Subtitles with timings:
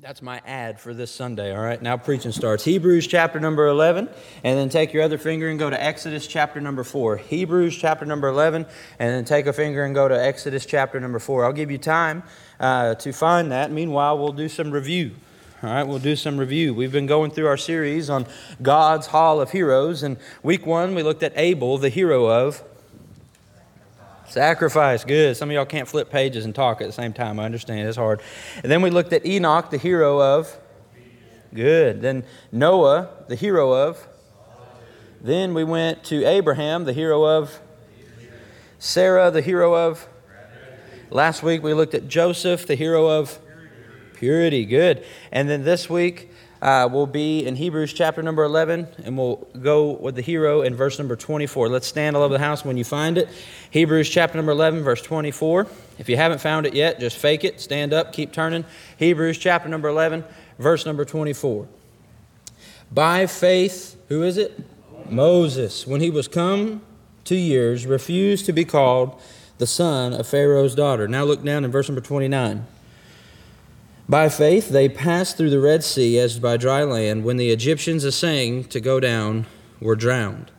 [0.00, 1.82] That's my ad for this Sunday, all right?
[1.82, 2.62] Now preaching starts.
[2.62, 4.08] Hebrews chapter number 11,
[4.44, 7.16] and then take your other finger and go to Exodus chapter number 4.
[7.16, 8.64] Hebrews chapter number 11,
[9.00, 11.44] and then take a finger and go to Exodus chapter number 4.
[11.44, 12.22] I'll give you time
[12.60, 13.72] uh, to find that.
[13.72, 15.16] Meanwhile, we'll do some review.
[15.64, 16.74] All right, we'll do some review.
[16.74, 18.28] We've been going through our series on
[18.62, 22.62] God's Hall of Heroes, and week one we looked at Abel, the hero of
[24.28, 25.38] Sacrifice, good.
[25.38, 27.40] Some of y'all can't flip pages and talk at the same time.
[27.40, 28.20] I understand, it's hard.
[28.62, 30.54] And then we looked at Enoch, the hero of.
[31.54, 32.02] Good.
[32.02, 34.06] Then Noah, the hero of.
[35.22, 37.58] Then we went to Abraham, the hero of.
[38.78, 40.06] Sarah, the hero of.
[41.10, 43.38] Last week we looked at Joseph, the hero of.
[44.12, 45.06] Purity, good.
[45.32, 49.92] And then this week uh, will be in Hebrews chapter number 11, and we'll go
[49.92, 51.68] with the hero in verse number 24.
[51.68, 53.28] Let's stand all over the house when you find it.
[53.70, 55.66] Hebrews chapter number 11, verse 24.
[55.98, 58.64] If you haven't found it yet, just fake it, stand up, keep turning.
[58.96, 60.24] Hebrews chapter number 11,
[60.58, 61.68] verse number 24.
[62.90, 64.58] By faith, who is it?
[65.08, 66.82] Moses, when he was come
[67.24, 69.20] to years, refused to be called
[69.58, 71.06] the son of Pharaoh's daughter.
[71.06, 72.66] Now look down in verse number 29.
[74.08, 78.04] By faith, they passed through the Red Sea as by dry land when the Egyptians,
[78.04, 79.44] assaying to go down,
[79.80, 80.50] were drowned.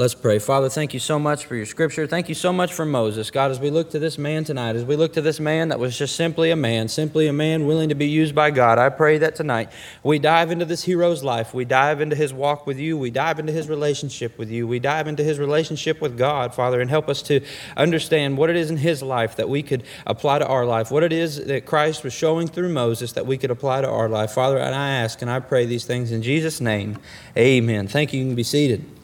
[0.00, 0.38] Let's pray.
[0.38, 2.06] Father, thank you so much for your scripture.
[2.06, 3.30] Thank you so much for Moses.
[3.30, 5.78] God, as we look to this man tonight, as we look to this man that
[5.78, 8.88] was just simply a man, simply a man willing to be used by God, I
[8.88, 9.70] pray that tonight
[10.02, 11.52] we dive into this hero's life.
[11.52, 12.96] We dive into his walk with you.
[12.96, 14.66] We dive into his relationship with you.
[14.66, 17.42] We dive into his relationship with God, Father, and help us to
[17.76, 21.02] understand what it is in his life that we could apply to our life, what
[21.02, 24.30] it is that Christ was showing through Moses that we could apply to our life.
[24.30, 26.96] Father, and I ask and I pray these things in Jesus' name.
[27.36, 27.86] Amen.
[27.86, 28.20] Thank you.
[28.20, 28.99] You can be seated.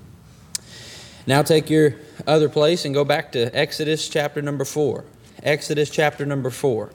[1.26, 1.96] Now take your
[2.26, 5.04] other place and go back to Exodus chapter number 4.
[5.42, 6.92] Exodus chapter number 4.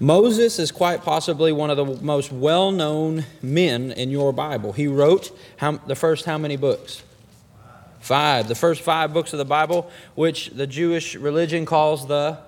[0.00, 4.72] Moses is quite possibly one of the most well known men in your Bible.
[4.72, 7.04] He wrote how, the first how many books?
[8.00, 8.48] Five.
[8.48, 12.38] The first five books of the Bible, which the Jewish religion calls the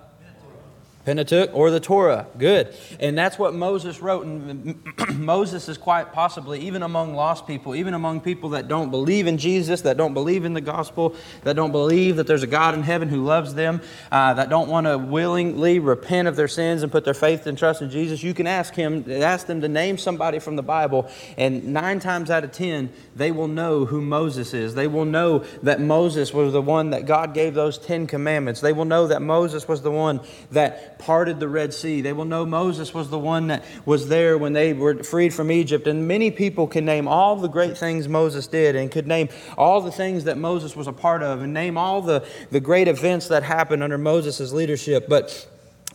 [1.05, 2.27] Pentateuch or the Torah.
[2.37, 2.75] Good.
[2.99, 4.25] And that's what Moses wrote.
[4.25, 4.83] And
[5.19, 9.37] Moses is quite possibly, even among lost people, even among people that don't believe in
[9.37, 12.83] Jesus, that don't believe in the gospel, that don't believe that there's a God in
[12.83, 16.91] heaven who loves them, uh, that don't want to willingly repent of their sins and
[16.91, 19.97] put their faith and trust in Jesus, you can ask him, ask them to name
[19.97, 24.53] somebody from the Bible, and nine times out of ten, they will know who Moses
[24.53, 24.73] is.
[24.73, 28.61] They will know that Moses was the one that God gave those Ten Commandments.
[28.61, 30.21] They will know that Moses was the one
[30.51, 32.01] that parted the Red Sea.
[32.01, 35.51] They will know Moses was the one that was there when they were freed from
[35.51, 35.87] Egypt.
[35.87, 39.81] And many people can name all the great things Moses did and could name all
[39.81, 43.27] the things that Moses was a part of and name all the, the great events
[43.27, 45.07] that happened under Moses' leadership.
[45.07, 45.47] But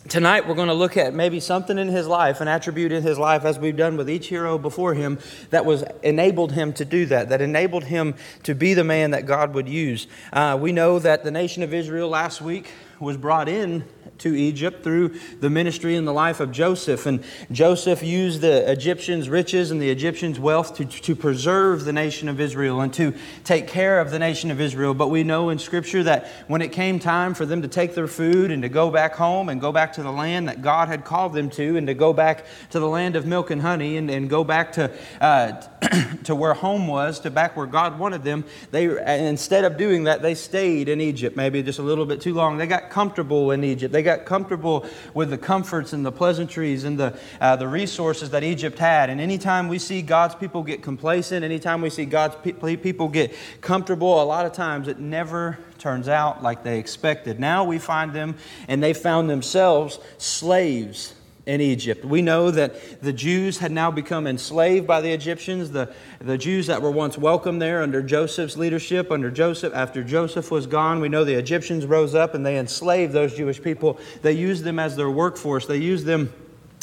[0.09, 3.19] Tonight, we're going to look at maybe something in his life, an attribute in his
[3.19, 5.19] life, as we've done with each hero before him,
[5.51, 9.27] that was enabled him to do that, that enabled him to be the man that
[9.27, 10.07] God would use.
[10.33, 13.83] Uh, we know that the nation of Israel last week was brought in
[14.19, 17.05] to Egypt through the ministry and the life of Joseph.
[17.05, 22.29] And Joseph used the Egyptians' riches and the Egyptians' wealth to, to preserve the nation
[22.29, 23.13] of Israel and to
[23.43, 24.93] take care of the nation of Israel.
[24.93, 28.07] But we know in Scripture that when it came time for them to take their
[28.07, 31.03] food and to go back home and go back to the land that God had
[31.03, 34.09] called them to and to go back to the land of milk and honey and,
[34.09, 35.53] and go back to, uh,
[36.23, 38.85] to where home was, to back where God wanted them, they
[39.27, 42.57] instead of doing that, they stayed in Egypt maybe just a little bit too long.
[42.57, 43.90] They got comfortable in Egypt.
[43.91, 48.29] They got got comfortable with the comforts and the pleasantries and the, uh, the resources
[48.31, 49.09] that Egypt had.
[49.09, 53.33] And anytime we see God's people get complacent, anytime we see God's pe- people get
[53.61, 57.39] comfortable, a lot of times it never turns out like they expected.
[57.39, 58.35] Now we find them,
[58.67, 61.13] and they found themselves slaves
[61.45, 62.05] in Egypt.
[62.05, 65.71] We know that the Jews had now become enslaved by the Egyptians.
[65.71, 70.51] The, the Jews that were once welcomed there under Joseph's leadership, under Joseph, after Joseph
[70.51, 73.99] was gone, we know the Egyptians rose up and they enslaved those Jewish people.
[74.21, 76.31] They used them as their workforce, they used them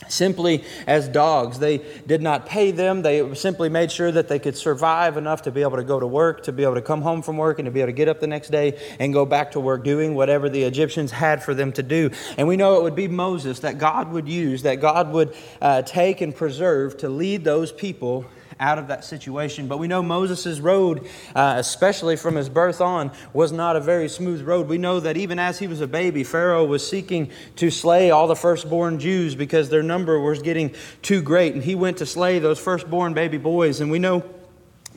[0.07, 1.59] simply as dogs.
[1.59, 3.03] They did not pay them.
[3.03, 6.07] They simply made sure that they could survive enough to be able to go to
[6.07, 8.09] work, to be able to come home from work, and to be able to get
[8.09, 11.55] up the next day and go back to work doing whatever the Egyptians had for
[11.55, 12.11] them to do.
[12.37, 15.83] And we know it would be Moses that God would use, that God would uh,
[15.83, 18.25] take and preserve to lead those people
[18.61, 19.69] out of that situation.
[19.69, 24.09] But we know Moses' road, uh, especially from his birth on, was not a very
[24.09, 24.69] smooth road.
[24.69, 28.27] We know that even as he was a baby, Pharaoh was seeking to slay all
[28.27, 31.55] the firstborn Jews because their number was getting too great.
[31.55, 33.81] And he went to slay those firstborn baby boys.
[33.81, 34.25] And we know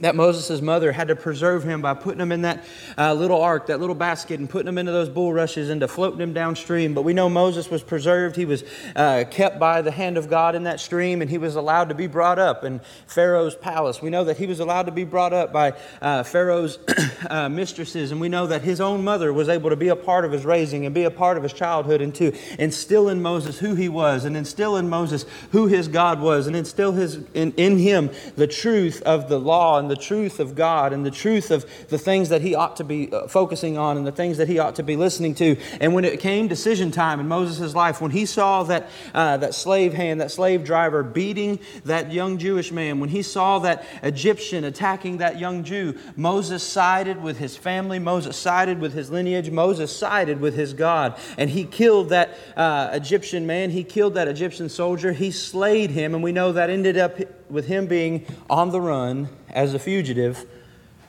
[0.02, 2.64] that Moses' mother had to preserve him by putting him in that
[2.98, 6.20] uh, little ark, that little basket, and putting him into those bulrushes and to floating
[6.20, 6.94] him downstream.
[6.94, 8.36] But we know Moses was preserved.
[8.36, 8.64] He was
[8.96, 11.96] uh, kept by the hand of God in that stream, and he was allowed to
[11.96, 14.02] be brought up in Pharaoh's palace.
[14.02, 16.80] We know that he was allowed to be brought up by uh, Pharaoh's
[17.30, 20.26] uh, mistresses, and we know that his own mother was able to be a part
[20.26, 23.60] of his raising and be a part of his childhood and to instill in Moses
[23.60, 27.52] who he was and instill in Moses who his God was and instill his, in,
[27.54, 31.52] in him the truth of the law and the truth of God and the truth
[31.52, 34.48] of the things that he ought to be uh, focusing on and the things that
[34.48, 35.58] he ought to be listening to.
[35.82, 39.54] And when it came decision time in Moses' life, when he saw that, uh, that
[39.54, 44.64] slave hand, that slave driver beating that young Jewish man, when he saw that Egyptian
[44.64, 49.94] attacking that young Jew, Moses sided with his family, Moses sided with his lineage, Moses
[49.94, 51.20] sided with his God.
[51.38, 56.16] And he killed that uh, Egyptian man, he killed that Egyptian soldier, he slayed him,
[56.16, 57.20] and we know that ended up
[57.52, 60.46] with him being on the run as a fugitive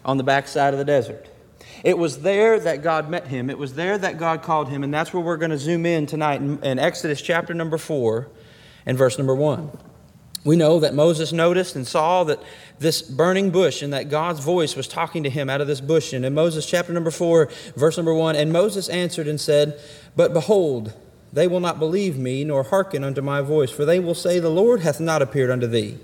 [0.05, 1.29] on the backside of the desert.
[1.85, 3.51] It was there that God met him.
[3.51, 4.85] It was there that God called him.
[4.85, 8.29] And that's where we're going to zoom in tonight in, in, Exodus chapter number 4
[8.87, 9.71] and verse number 1.
[10.45, 12.41] We know that Moses noticed and saw that
[12.79, 16.13] this burning bush and that God's voice was talking to him out of this bush.
[16.13, 19.81] And in Moses chapter number 4, verse number 1, and Moses answered and said,
[20.17, 20.93] But behold,
[21.33, 24.51] they will not believe me, nor hearken unto my voice, for they will say, The
[24.51, 25.99] Lord hath not appeared unto thee.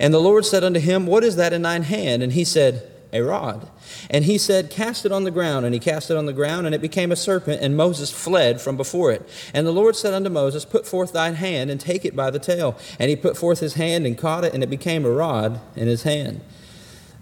[0.00, 2.22] And the Lord said unto him, What is that in thine hand?
[2.22, 3.68] And he said, A rod.
[4.10, 5.64] And he said, Cast it on the ground.
[5.64, 8.60] And he cast it on the ground, and it became a serpent, and Moses fled
[8.60, 9.28] from before it.
[9.52, 12.38] And the Lord said unto Moses, Put forth thine hand, and take it by the
[12.38, 12.78] tail.
[12.98, 15.88] And he put forth his hand, and caught it, and it became a rod in
[15.88, 16.40] his hand.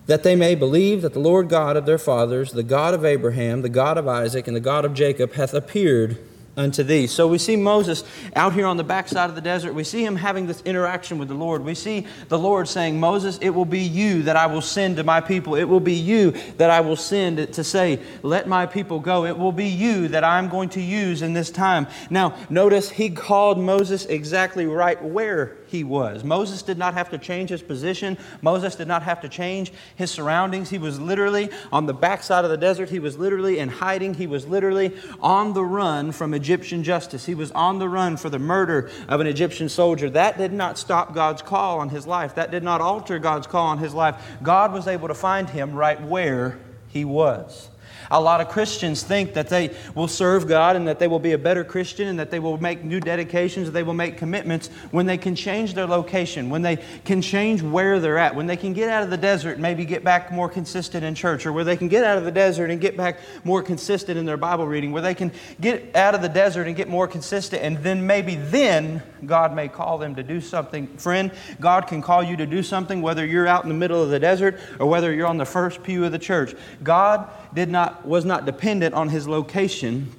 [0.06, 3.62] That they may believe that the Lord God of their fathers, the God of Abraham,
[3.62, 6.19] the God of Isaac, and the God of Jacob, hath appeared
[6.61, 7.07] unto thee.
[7.07, 8.05] So we see Moses
[8.37, 9.75] out here on the backside of the desert.
[9.75, 11.65] We see him having this interaction with the Lord.
[11.65, 15.05] We see the Lord saying, Moses, it will be you that I will send to
[15.05, 15.57] my people.
[15.57, 19.25] It will be you that I will send to say, Let my people go.
[19.25, 21.87] It will be you that I'm going to use in this time.
[22.11, 26.25] Now, notice he called Moses exactly right where he was.
[26.25, 28.19] Moses did not have to change his position.
[28.43, 30.69] Moses did not have to change his surroundings.
[30.69, 32.90] He was literally on the backside of the desert.
[32.90, 34.14] He was literally in hiding.
[34.14, 37.25] He was literally on the run from Egyptian justice.
[37.25, 40.11] He was on the run for the murder of an Egyptian soldier.
[40.11, 42.34] That did not stop God's call on his life.
[42.34, 44.17] That did not alter God's call on his life.
[44.43, 46.58] God was able to find him right where
[46.88, 47.69] he was.
[48.11, 51.33] A lot of Christians think that they will serve God and that they will be
[51.33, 55.07] a better Christian and that they will make new dedications, they will make commitments when
[55.07, 58.73] they can change their location, when they can change where they're at, when they can
[58.73, 61.65] get out of the desert and maybe get back more consistent in church, or where
[61.65, 64.67] they can get out of the desert and get back more consistent in their Bible
[64.67, 65.31] reading, where they can
[65.61, 69.69] get out of the desert and get more consistent, and then maybe then God may
[69.69, 70.87] call them to do something.
[70.97, 71.31] Friend,
[71.61, 74.19] God can call you to do something whether you're out in the middle of the
[74.19, 76.55] desert or whether you're on the first pew of the church.
[76.83, 80.12] God did not, was not dependent on his location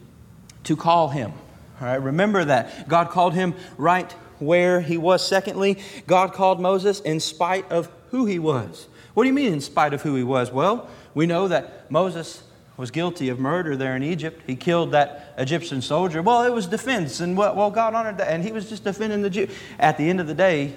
[0.63, 1.31] to call him.
[1.79, 2.87] All right, remember that.
[2.87, 5.25] God called him right where he was.
[5.25, 8.87] Secondly, God called Moses in spite of who he was.
[9.13, 10.51] What do you mean, in spite of who he was?
[10.51, 12.43] Well, we know that Moses
[12.77, 14.41] was guilty of murder there in Egypt.
[14.47, 16.21] He killed that Egyptian soldier.
[16.21, 19.29] Well, it was defense, and well, God honored that, and he was just defending the
[19.29, 19.47] Jew.
[19.77, 20.73] At the end of the day,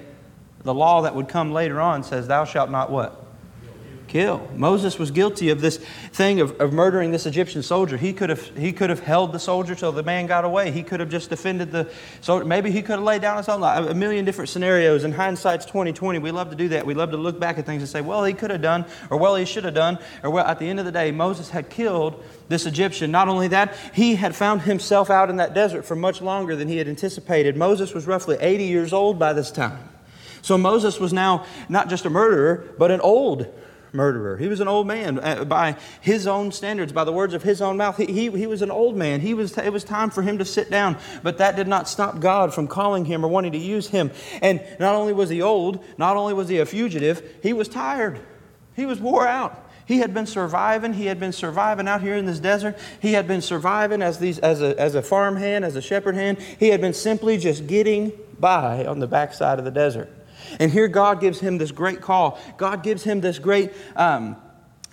[0.62, 3.23] the law that would come later on says, Thou shalt not what?
[4.14, 4.48] Kill.
[4.54, 5.78] Moses was guilty of this
[6.12, 7.96] thing of, of murdering this Egyptian soldier.
[7.96, 10.70] He could, have, he could have held the soldier till the man got away.
[10.70, 11.90] He could have just defended the
[12.20, 12.44] soldier.
[12.44, 13.90] Maybe he could have laid down his own life.
[13.90, 15.02] A million different scenarios.
[15.02, 16.86] In hindsight's 2020, we love to do that.
[16.86, 19.18] We love to look back at things and say, well, he could have done, or
[19.18, 21.68] well, he should have done, or well, at the end of the day, Moses had
[21.68, 23.10] killed this Egyptian.
[23.10, 26.68] Not only that, he had found himself out in that desert for much longer than
[26.68, 27.56] he had anticipated.
[27.56, 29.88] Moses was roughly 80 years old by this time.
[30.40, 33.52] So Moses was now not just a murderer, but an old
[33.94, 34.36] murderer.
[34.36, 37.62] He was an old man uh, by his own standards, by the words of his
[37.62, 37.96] own mouth.
[37.96, 39.20] He, he, he was an old man.
[39.20, 42.20] He was, it was time for him to sit down, but that did not stop
[42.20, 44.10] God from calling him or wanting to use him.
[44.42, 48.20] And not only was he old, not only was he a fugitive, he was tired.
[48.74, 49.60] He was wore out.
[49.86, 50.94] He had been surviving.
[50.94, 52.78] He had been surviving out here in this desert.
[53.00, 56.14] He had been surviving as, these, as, a, as a farm hand, as a shepherd
[56.14, 56.38] hand.
[56.58, 60.10] He had been simply just getting by on the backside of the desert.
[60.58, 62.38] And here God gives him this great call.
[62.56, 63.72] God gives him this great.
[63.96, 64.36] Um,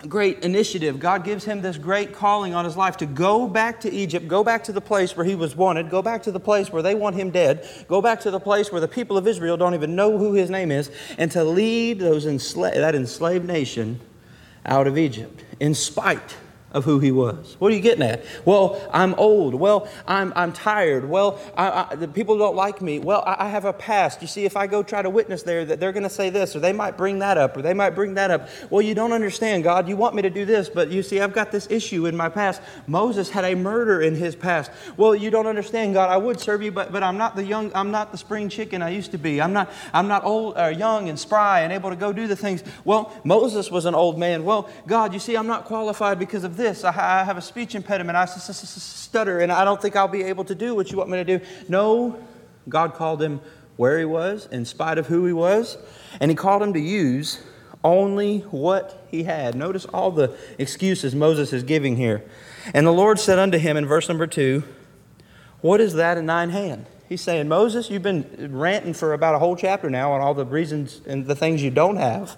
[0.07, 0.99] great initiative.
[0.99, 4.43] God gives him this great calling on his life to go back to Egypt, go
[4.43, 6.95] back to the place where he was wanted, go back to the place where they
[6.95, 9.95] want him dead, go back to the place where the people of Israel don't even
[9.95, 13.99] know who his name is, and to lead those ensla- that enslaved nation
[14.65, 16.35] out of Egypt in spite
[16.73, 17.55] of who he was.
[17.59, 18.23] What are you getting at?
[18.45, 19.53] Well, I'm old.
[19.53, 21.07] Well, I'm, I'm tired.
[21.07, 22.99] Well, I, I, the people don't like me.
[22.99, 24.21] Well, I, I, have a past.
[24.21, 26.55] You see, if I go try to witness there, that they're going to say this,
[26.55, 28.47] or they might bring that up, or they might bring that up.
[28.69, 29.89] Well, you don't understand, God.
[29.89, 32.29] You want me to do this, but you see, I've got this issue in my
[32.29, 32.61] past.
[32.87, 34.71] Moses had a murder in his past.
[34.95, 36.09] Well, you don't understand, God.
[36.09, 38.81] I would serve you, but, but I'm not the young, I'm not the spring chicken
[38.81, 39.41] I used to be.
[39.41, 42.35] I'm not, I'm not old, or young and spry and able to go do the
[42.35, 42.63] things.
[42.85, 44.45] Well, Moses was an old man.
[44.45, 46.60] Well, God, you see, I'm not qualified because of this.
[46.65, 48.15] I, I have a speech impediment.
[48.15, 51.17] I stutter, and I don't think I'll be able to do what you want me
[51.17, 51.45] to do.
[51.67, 52.17] No,
[52.69, 53.41] God called him
[53.77, 55.77] where he was, in spite of who he was,
[56.19, 57.41] and he called him to use
[57.83, 59.55] only what he had.
[59.55, 62.23] Notice all the excuses Moses is giving here.
[62.73, 64.63] And the Lord said unto him in verse number two,
[65.61, 66.85] What is that in thine hand?
[67.09, 70.45] He's saying, Moses, you've been ranting for about a whole chapter now on all the
[70.45, 72.37] reasons and the things you don't have.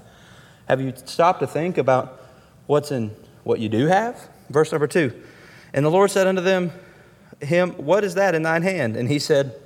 [0.68, 2.22] Have you stopped to think about
[2.66, 4.30] what's in what you do have?
[4.50, 5.14] Verse number two.
[5.74, 6.72] And the Lord said unto them,
[7.42, 8.96] Him, what is that in thine hand?
[8.96, 9.60] And he said,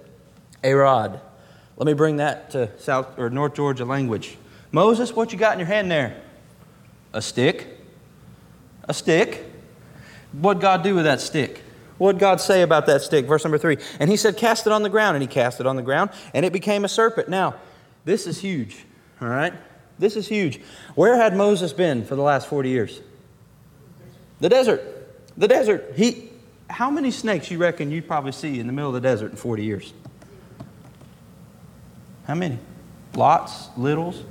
[0.63, 1.22] A rod.
[1.75, 4.38] Let me bring that to South or North Georgia language.
[4.72, 6.19] Moses, what you got in your hand there?
[7.13, 7.79] A stick.
[8.86, 9.46] A stick.
[10.31, 11.63] What'd God do with that stick?
[11.98, 13.25] What'd God say about that stick?
[13.25, 13.77] Verse number three.
[14.00, 15.15] And he said, Cast it on the ground.
[15.15, 17.29] And he cast it on the ground, and it became a serpent.
[17.29, 17.55] Now,
[18.05, 18.86] this is huge,
[19.19, 19.53] all right?
[20.00, 20.62] This is huge.
[20.96, 23.01] Where had Moses been for the last 40 years?
[24.39, 24.84] The desert.
[25.38, 25.94] The desert.
[25.96, 26.29] He,
[26.70, 29.38] how many snakes you reckon you'd probably see in the middle of the desert in
[29.38, 29.94] 40 years?
[32.25, 32.60] How many?
[33.15, 34.24] Lots, littles?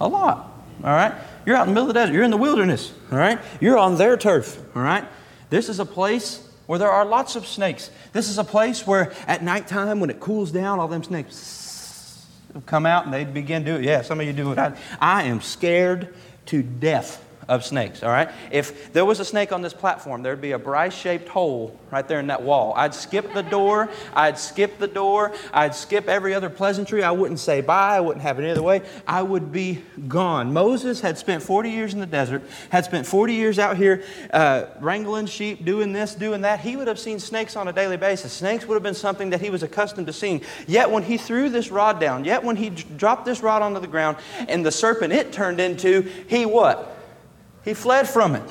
[0.00, 0.52] A lot.
[0.82, 1.14] All right?
[1.46, 2.12] You're out in the middle of the desert.
[2.12, 2.92] You're in the wilderness.
[3.12, 3.38] All right?
[3.60, 4.58] You're on their turf.
[4.74, 5.04] All right?
[5.48, 7.90] This is a place where there are lots of snakes.
[8.12, 12.26] This is a place where at nighttime, when it cools down, all them snakes
[12.66, 13.84] come out and they begin to do it.
[13.84, 14.58] Yeah, some of you do it.
[14.58, 16.14] I, I am scared
[16.46, 18.30] to death of snakes, all right?
[18.50, 22.06] If there was a snake on this platform, there'd be a Bryce shaped hole right
[22.06, 22.72] there in that wall.
[22.76, 27.02] I'd skip the door, I'd skip the door, I'd skip every other pleasantry.
[27.02, 28.82] I wouldn't say bye, I wouldn't have it any other way.
[29.06, 30.52] I would be gone.
[30.52, 34.66] Moses had spent 40 years in the desert, had spent 40 years out here uh,
[34.80, 36.60] wrangling sheep, doing this, doing that.
[36.60, 38.32] He would have seen snakes on a daily basis.
[38.32, 40.42] Snakes would have been something that he was accustomed to seeing.
[40.66, 43.86] Yet when he threw this rod down, yet when he dropped this rod onto the
[43.86, 44.18] ground
[44.48, 46.99] and the serpent it turned into, he what?
[47.64, 48.50] He fled from it.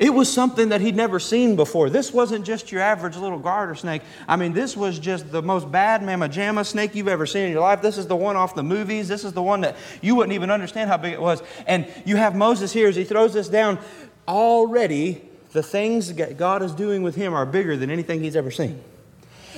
[0.00, 1.88] It was something that he'd never seen before.
[1.88, 4.02] This wasn't just your average little garter snake.
[4.26, 7.52] I mean, this was just the most bad mamma jamma snake you've ever seen in
[7.52, 7.80] your life.
[7.80, 9.06] This is the one off the movies.
[9.06, 11.42] This is the one that you wouldn't even understand how big it was.
[11.66, 13.78] And you have Moses here as he throws this down.
[14.26, 18.50] Already, the things that God is doing with him are bigger than anything he's ever
[18.50, 18.82] seen.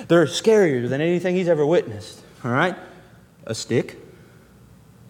[0.09, 2.21] They're scarier than anything he's ever witnessed.
[2.45, 2.77] All right?
[3.47, 3.99] A stick.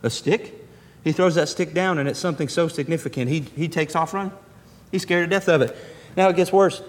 [0.05, 0.66] A stick
[1.07, 3.31] he throws that stick down, and it's something so significant.
[3.31, 4.33] He, he takes off running.
[4.91, 5.77] He's scared to death of it.
[6.17, 6.83] Now it gets worse.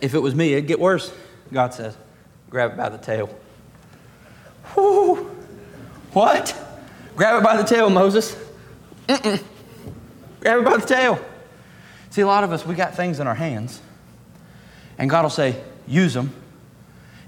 [0.00, 1.14] If it was me, it'd get worse.
[1.52, 1.96] God says,
[2.50, 3.30] grab it by the tail.
[4.74, 5.30] Whoo!
[6.12, 6.60] What?
[7.14, 8.36] Grab it by the tail, Moses.
[9.06, 9.40] Mm-mm.
[10.40, 11.24] Grab it by the tail.
[12.10, 13.80] See, a lot of us, we got things in our hands,
[14.98, 16.32] and God will say, use them.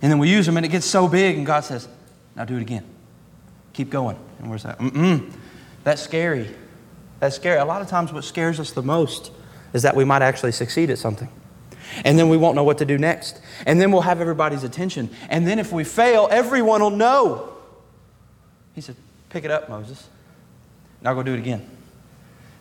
[0.03, 1.87] And then we use them, and it gets so big, and God says,
[2.35, 2.85] now do it again.
[3.73, 4.19] Keep going.
[4.41, 5.33] And we're like, mm-mm.
[5.89, 6.55] That's scary.
[7.19, 7.59] That's scary.
[7.59, 9.33] A lot of times, what scares us the most
[9.73, 11.31] is that we might actually succeed at something.
[12.05, 13.41] And then we won't know what to do next.
[13.65, 15.09] And then we'll have everybody's attention.
[15.31, 17.55] And then if we fail, everyone will know.
[18.75, 18.97] He said,
[19.31, 20.07] Pick it up, Moses.
[21.01, 21.67] Now go do it again.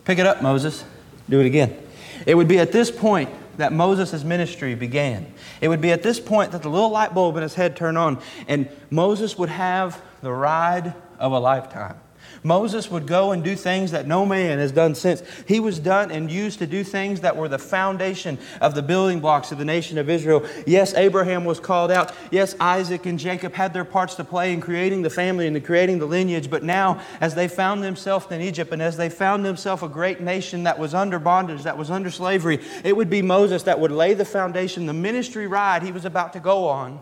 [0.06, 0.82] Pick it up, Moses.
[1.28, 1.78] Do it again.
[2.24, 5.34] It would be at this point that Moses' ministry began.
[5.60, 7.98] It would be at this point that the little light bulb in his head turned
[7.98, 12.00] on, and Moses would have the ride of a lifetime.
[12.42, 15.22] Moses would go and do things that no man has done since.
[15.46, 19.20] He was done and used to do things that were the foundation of the building
[19.20, 20.46] blocks of the nation of Israel.
[20.66, 22.12] Yes, Abraham was called out.
[22.30, 25.62] Yes, Isaac and Jacob had their parts to play in creating the family and in
[25.62, 26.50] creating the lineage.
[26.50, 30.20] But now, as they found themselves in Egypt and as they found themselves a great
[30.20, 33.92] nation that was under bondage, that was under slavery, it would be Moses that would
[33.92, 34.86] lay the foundation.
[34.86, 37.00] The ministry ride he was about to go on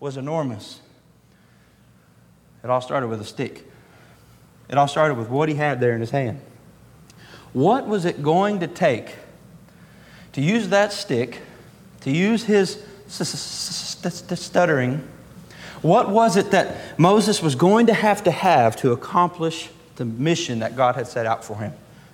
[0.00, 0.80] was enormous.
[2.62, 3.70] It all started with a stick.
[4.68, 6.40] It all started with what he had there in his hand.
[7.52, 9.14] What was it going to take
[10.32, 11.40] to use that stick,
[12.02, 15.08] to use his stuttering?
[15.82, 20.58] What was it that Moses was going to have to have to accomplish the mission
[20.58, 21.72] that God had set out for him?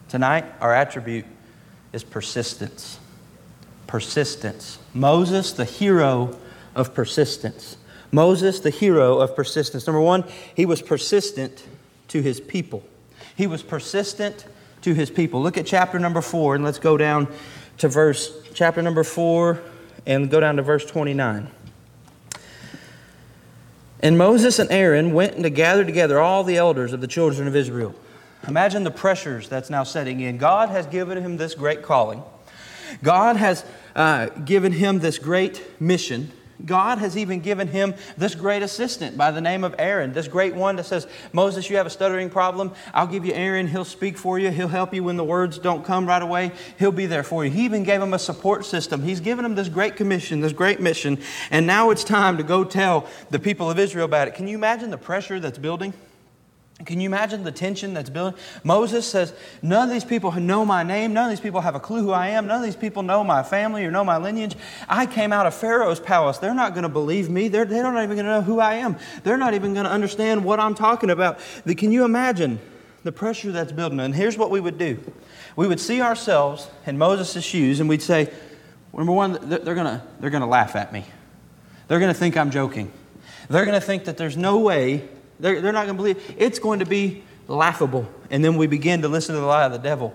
[0.09, 1.25] Tonight, our attribute
[1.93, 2.99] is persistence.
[3.87, 4.79] Persistence.
[4.95, 6.37] Moses, the hero
[6.75, 7.77] of persistence.
[8.11, 9.87] Moses, the hero of persistence.
[9.87, 11.65] Number one, he was persistent
[12.13, 12.83] to his people.
[13.37, 14.47] He was persistent
[14.83, 15.43] to his people.
[15.43, 17.29] Look at chapter number four, and let's go down
[17.79, 19.61] to verse chapter number 4
[20.07, 21.49] and go down to verse 29.
[24.01, 27.55] And Moses and Aaron went to gather together all the elders of the children of
[27.55, 27.95] Israel.
[28.49, 30.39] Imagine the pressures that's now setting in.
[30.39, 32.23] God has given him this great calling.
[33.03, 33.65] God has
[33.95, 36.33] uh, given him this great mission.
[36.65, 40.55] God has even given him this great assistant by the name of Aaron, this great
[40.55, 42.73] one that says, Moses, you have a stuttering problem.
[42.95, 43.67] I'll give you Aaron.
[43.67, 44.51] He'll speak for you.
[44.51, 46.53] He'll help you when the words don't come right away.
[46.79, 47.51] He'll be there for you.
[47.51, 49.03] He even gave him a support system.
[49.03, 51.19] He's given him this great commission, this great mission.
[51.51, 54.35] And now it's time to go tell the people of Israel about it.
[54.35, 55.93] Can you imagine the pressure that's building?
[56.85, 58.39] Can you imagine the tension that's building?
[58.65, 61.13] Moses says, None of these people know my name.
[61.13, 62.47] None of these people have a clue who I am.
[62.47, 64.57] None of these people know my family or know my lineage.
[64.89, 66.39] I came out of Pharaoh's palace.
[66.39, 67.49] They're not going to believe me.
[67.49, 68.97] They're, they're not even going to know who I am.
[69.23, 71.39] They're not even going to understand what I'm talking about.
[71.77, 72.59] Can you imagine
[73.05, 74.01] the pressure that's building?
[74.01, 74.99] And here's what we would do
[75.55, 78.33] we would see ourselves in Moses' shoes and we'd say,
[78.95, 81.05] Number one, they're going to, they're going to laugh at me.
[81.89, 82.93] They're going to think I'm joking.
[83.49, 85.09] They're going to think that there's no way
[85.41, 86.35] they're, they're not going to believe.
[86.39, 88.09] It's going to be laughable.
[88.31, 90.15] And then we begin to listen to the lie of the devil.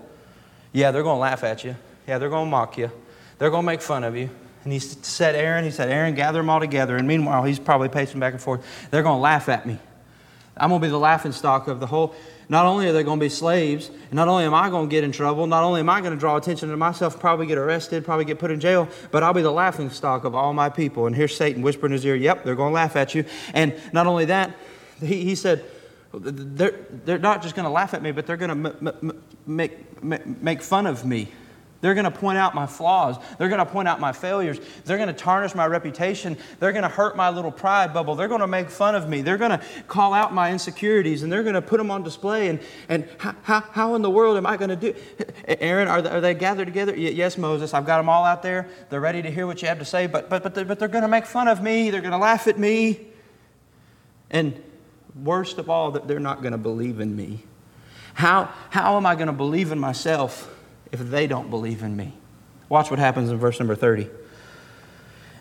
[0.72, 1.76] Yeah, they're going to laugh at you.
[2.06, 2.90] Yeah, they're going to mock you.
[3.38, 4.30] They're going to make fun of you.
[4.64, 6.96] And he said, Aaron, he said, Aaron, gather them all together.
[6.96, 8.64] And meanwhile, he's probably pacing back and forth.
[8.90, 9.78] They're going to laugh at me.
[10.56, 12.14] I'm going to be the laughing stock of the whole.
[12.48, 14.90] Not only are they going to be slaves, and not only am I going to
[14.90, 17.58] get in trouble, not only am I going to draw attention to myself, probably get
[17.58, 20.70] arrested, probably get put in jail, but I'll be the laughing stock of all my
[20.70, 21.06] people.
[21.06, 23.24] And here's Satan whispering in his ear, Yep, they're going to laugh at you.
[23.52, 24.56] And not only that,
[25.00, 25.64] he, said,
[26.12, 29.22] they're, they're not just going to laugh at me, but they're going to m- m-
[29.46, 31.28] make, m- make fun of me.
[31.80, 33.16] They're going to point out my flaws.
[33.38, 34.58] They're going to point out my failures.
[34.84, 36.36] They're going to tarnish my reputation.
[36.58, 38.16] They're going to hurt my little pride bubble.
[38.16, 39.22] They're going to make fun of me.
[39.22, 42.48] They're going to call out my insecurities and they're going to put them on display.
[42.48, 44.94] And, and how, how, how in the world am I going to do?
[45.46, 46.96] Aaron, are they, are they gathered together?
[46.96, 47.72] Yes, Moses.
[47.72, 48.68] I've got them all out there.
[48.90, 50.88] They're ready to hear what you have to say, but, but, but, they're, but they're
[50.88, 51.90] going to make fun of me.
[51.90, 53.06] They're going to laugh at me.
[54.30, 54.60] And
[55.22, 57.44] worst of all, that they're not going to believe in me.
[58.14, 60.52] How, how am I going to believe in myself
[60.90, 62.14] if they don't believe in me?
[62.68, 64.08] Watch what happens in verse number 30.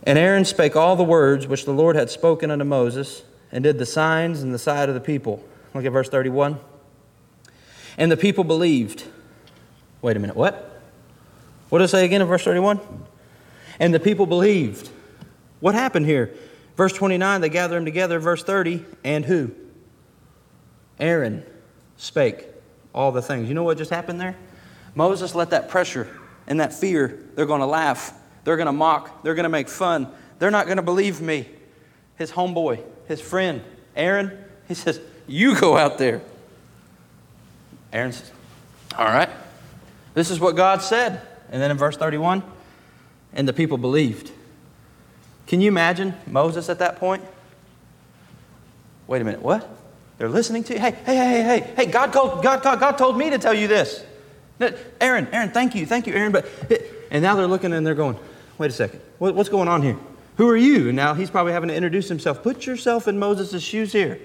[0.03, 3.77] And Aaron spake all the words which the Lord had spoken unto Moses, and did
[3.77, 5.43] the signs in the sight of the people.
[5.74, 6.60] Look at verse 31.
[7.98, 9.03] And the people believed.
[10.01, 10.81] Wait a minute, what?
[11.69, 12.80] What does it say again in verse 31?
[13.80, 14.89] And the people believed.
[15.60, 16.34] What happened here?
[16.75, 18.19] Verse 29, they gather them together.
[18.19, 19.52] Verse 30, and who?
[20.99, 21.43] Aaron
[21.97, 22.47] spake
[22.93, 23.47] all the things.
[23.47, 24.36] You know what just happened there?
[24.95, 26.07] Moses let that pressure
[26.47, 29.69] and that fear, they're going to laugh, they're going to mock, they're going to make
[29.69, 30.07] fun,
[30.39, 31.47] they're not going to believe me.
[32.17, 33.62] His homeboy, his friend,
[33.95, 34.36] Aaron,
[34.67, 36.21] he says, You go out there.
[37.93, 38.31] Aaron says,
[38.97, 39.29] All right.
[40.13, 41.21] This is what God said.
[41.51, 42.41] And then in verse 31,
[43.33, 44.31] and the people believed.
[45.45, 47.23] Can you imagine Moses at that point?
[49.05, 49.77] Wait a minute, what?
[50.17, 50.80] They're listening to you?
[50.80, 53.67] Hey, hey, hey, hey, hey, God, called, God, God, God told me to tell you
[53.67, 54.03] this.
[54.99, 56.32] Aaron, Aaron, thank you, thank you, Aaron.
[56.32, 56.47] But
[57.12, 58.17] and now they're looking and they're going,
[58.58, 59.97] wait a second, what, what's going on here?
[60.38, 60.88] Who are you?
[60.88, 62.43] And now he's probably having to introduce himself.
[62.43, 64.19] Put yourself in Moses' shoes here.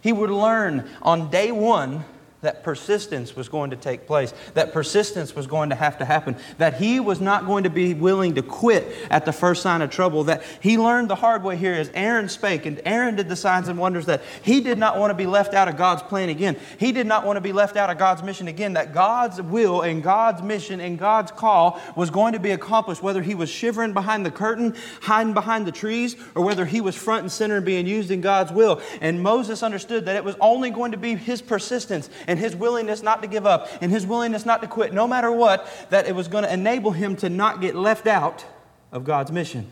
[0.00, 2.04] He would learn on day one
[2.44, 6.36] that persistence was going to take place, that persistence was going to have to happen,
[6.58, 9.90] that he was not going to be willing to quit at the first sign of
[9.90, 13.36] trouble, that he learned the hard way here as Aaron spake, and Aaron did the
[13.36, 16.28] signs and wonders that he did not want to be left out of God's plan
[16.28, 16.56] again.
[16.78, 19.82] He did not want to be left out of God's mission again, that God's will
[19.82, 23.92] and God's mission and God's call was going to be accomplished, whether he was shivering
[23.92, 27.66] behind the curtain, hiding behind the trees, or whether he was front and center and
[27.66, 28.80] being used in God's will.
[29.00, 32.56] And Moses understood that it was only going to be his persistence and and his
[32.56, 36.08] willingness not to give up and his willingness not to quit, no matter what, that
[36.08, 38.44] it was going to enable him to not get left out
[38.90, 39.68] of God's mission.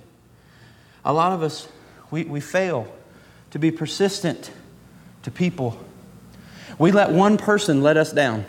[1.04, 1.66] A lot of us,
[2.12, 2.86] we, we fail
[3.50, 4.52] to be persistent
[5.24, 5.76] to people.
[6.78, 8.44] We let one person let us down,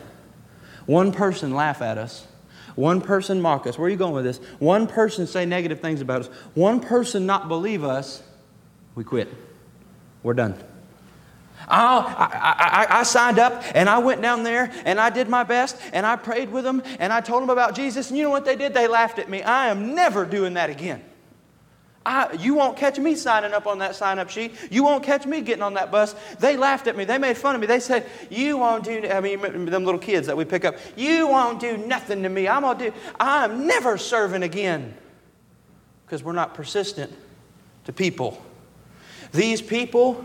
[0.85, 2.27] one person laugh at us.
[2.75, 3.77] One person mock us.
[3.77, 4.37] Where are you going with this?
[4.57, 6.27] One person say negative things about us.
[6.55, 8.23] One person not believe us.
[8.95, 9.31] We quit.
[10.23, 10.55] We're done.
[11.67, 15.77] I, I, I, signed up and I went down there and I did my best
[15.93, 18.09] and I prayed with them and I told them about Jesus.
[18.09, 18.73] And you know what they did?
[18.73, 19.41] They laughed at me.
[19.41, 21.03] I am never doing that again.
[22.05, 24.53] I, you won't catch me signing up on that sign up sheet.
[24.69, 26.15] You won't catch me getting on that bus.
[26.39, 27.05] They laughed at me.
[27.05, 27.67] They made fun of me.
[27.67, 31.27] They said, You won't do, I mean, them little kids that we pick up, you
[31.27, 32.47] won't do nothing to me.
[32.47, 34.95] I'm going to do, I'm never serving again.
[36.05, 37.13] Because we're not persistent
[37.85, 38.43] to people.
[39.31, 40.23] These people,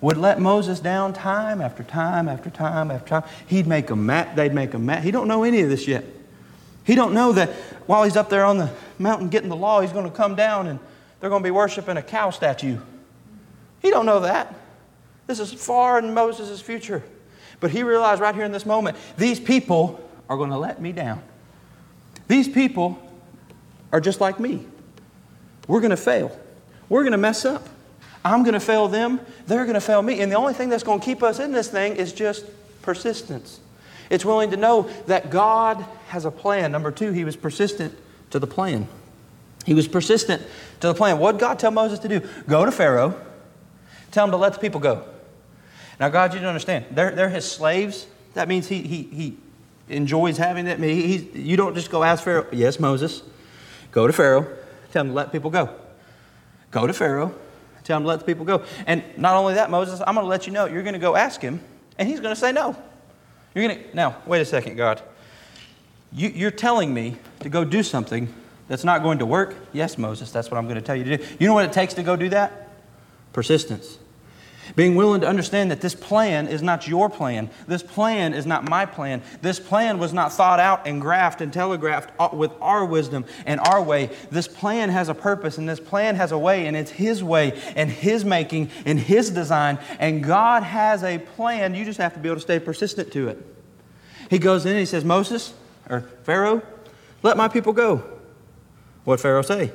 [0.00, 3.24] would let Moses down time after time after time after time.
[3.46, 4.36] He'd make a mad.
[4.36, 5.02] They'd make a mad.
[5.02, 6.04] He don't know any of this yet.
[6.84, 7.50] He don't know that
[7.86, 10.66] while he's up there on the mountain getting the law, he's going to come down
[10.66, 10.78] and
[11.20, 12.78] they're going to be worshiping a cow statue.
[13.82, 14.54] He don't know that.
[15.26, 17.02] This is far in Moses' future.
[17.60, 20.92] But he realized right here in this moment, these people are going to let me
[20.92, 21.22] down.
[22.28, 22.98] These people
[23.92, 24.64] are just like me.
[25.66, 26.38] We're going to fail.
[26.88, 27.68] We're going to mess up.
[28.28, 29.20] I'm going to fail them.
[29.46, 30.20] They're going to fail me.
[30.20, 32.44] And the only thing that's going to keep us in this thing is just
[32.82, 33.60] persistence.
[34.10, 36.72] It's willing to know that God has a plan.
[36.72, 37.96] Number two, he was persistent
[38.30, 38.88] to the plan.
[39.66, 40.42] He was persistent
[40.80, 41.18] to the plan.
[41.18, 42.26] What God tell Moses to do?
[42.46, 43.20] Go to Pharaoh,
[44.10, 45.04] tell him to let the people go.
[46.00, 46.86] Now, God, you don't understand.
[46.92, 48.06] They're, they're his slaves.
[48.34, 49.36] That means he, he, he
[49.88, 50.78] enjoys having that.
[50.78, 53.22] He, you don't just go ask Pharaoh, yes, Moses,
[53.90, 54.46] go to Pharaoh,
[54.92, 55.68] tell him to let people go.
[56.70, 57.34] Go to Pharaoh,
[57.88, 58.64] tell him to let the people go.
[58.86, 61.16] And not only that, Moses, I'm going to let you know, you're going to go
[61.16, 61.60] ask him,
[61.98, 62.76] and he's going to say no.
[63.54, 65.02] You're going to, now, wait a second, God.
[66.12, 68.32] You, you're telling me to go do something
[68.68, 69.56] that's not going to work?
[69.72, 71.24] Yes, Moses, that's what I'm going to tell you to do.
[71.40, 72.68] You know what it takes to go do that?
[73.32, 73.98] Persistence.
[74.76, 77.50] Being willing to understand that this plan is not your plan.
[77.66, 79.22] This plan is not my plan.
[79.42, 83.60] This plan was not thought out and graphed and telegraphed uh, with our wisdom and
[83.60, 84.10] our way.
[84.30, 87.60] This plan has a purpose and this plan has a way, and it's His way
[87.76, 89.78] and His making and His design.
[89.98, 91.74] And God has a plan.
[91.74, 93.44] You just have to be able to stay persistent to it.
[94.30, 95.54] He goes in and he says, Moses,
[95.88, 96.62] or Pharaoh,
[97.22, 98.04] let my people go.
[99.04, 99.72] What Pharaoh say?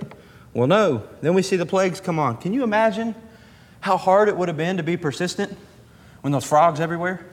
[0.54, 1.08] Well, no.
[1.22, 2.38] Then we see the plagues come on.
[2.38, 3.16] Can you imagine
[3.84, 5.58] how hard it would have been to be persistent
[6.22, 7.26] when those frogs everywhere?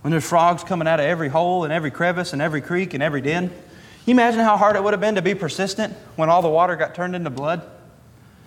[0.00, 3.02] When there's frogs coming out of every hole and every crevice and every creek and
[3.02, 3.50] every den?
[3.50, 3.56] Can
[4.06, 6.74] you imagine how hard it would have been to be persistent when all the water
[6.74, 7.70] got turned into blood?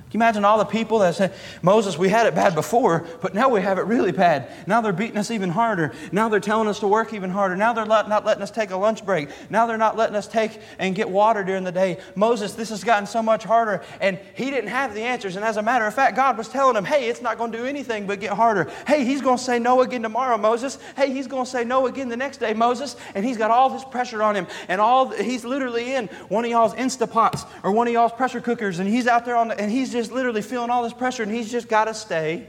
[0.10, 3.34] Can you imagine all the people that said, Moses, we had it bad before, but
[3.34, 4.50] now we have it really bad.
[4.66, 5.92] Now they're beating us even harder.
[6.14, 7.58] Now they're telling us to work even harder.
[7.58, 9.28] Now they're not letting us take a lunch break.
[9.50, 11.98] Now they're not letting us take and get water during the day.
[12.16, 13.84] Moses, this has gotten so much harder.
[14.00, 15.36] And he didn't have the answers.
[15.36, 17.58] And as a matter of fact, God was telling him, hey, it's not going to
[17.58, 18.72] do anything but get harder.
[18.88, 20.78] Hey, he's going to say no again tomorrow, Moses.
[20.96, 22.96] Hey, he's going to say no again the next day, Moses.
[23.14, 24.48] And he's got all this pressure on him.
[24.70, 28.80] And all he's literally in one of y'all's Instapots or one of y'all's pressure cookers.
[28.80, 31.32] And he's out there on the, and he's just literally feeling all this pressure, and
[31.32, 32.48] he's just got to stay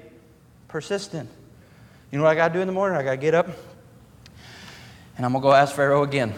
[0.68, 1.30] persistent.
[2.10, 2.98] You know what I got to do in the morning?
[2.98, 3.46] I got to get up,
[5.16, 6.34] and I'm going to go ask Pharaoh again.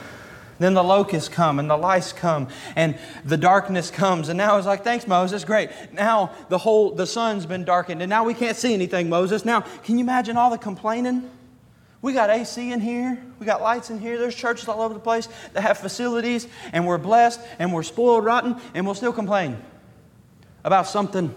[0.61, 4.29] Then the locusts come and the lice come and the darkness comes.
[4.29, 5.43] And now it's like, thanks, Moses.
[5.43, 5.71] Great.
[5.95, 9.47] Now the whole the sun's been darkened and now we can't see anything, Moses.
[9.47, 11.31] Now, can you imagine all the complaining?
[12.03, 13.19] We got AC in here.
[13.39, 14.19] We got lights in here.
[14.19, 18.27] There's churches all over the place that have facilities, and we're blessed and we're spoiled
[18.27, 19.57] rotten, and we'll still complain
[20.65, 21.35] about something.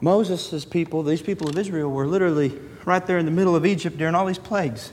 [0.00, 3.96] Moses' people, these people of Israel, were literally right there in the middle of Egypt
[3.96, 4.92] during all these plagues,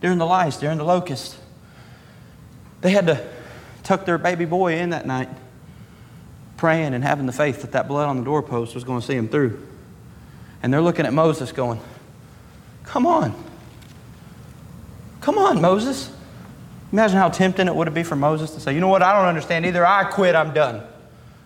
[0.00, 1.36] during the lice, during the locust.
[2.80, 3.24] They had to
[3.82, 5.28] tuck their baby boy in that night,
[6.56, 9.14] praying and having the faith that that blood on the doorpost was going to see
[9.14, 9.66] him through.
[10.62, 11.80] And they're looking at Moses going,
[12.84, 13.34] Come on.
[15.20, 16.12] Come on, Moses.
[16.92, 19.02] Imagine how tempting it would be for Moses to say, You know what?
[19.02, 19.86] I don't understand either.
[19.86, 20.34] I quit.
[20.34, 20.82] I'm done.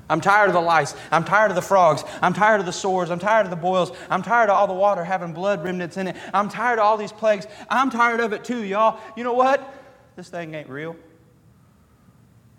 [0.08, 0.94] I'm tired of the lice.
[1.10, 2.04] I'm tired of the frogs.
[2.22, 3.10] I'm tired of the sores.
[3.10, 3.90] I'm tired of the boils.
[4.08, 6.16] I'm tired of all the water having blood remnants in it.
[6.32, 7.46] I'm tired of all these plagues.
[7.68, 9.00] I'm tired of it too, y'all.
[9.16, 9.74] You know what?
[10.14, 10.96] This thing ain't real.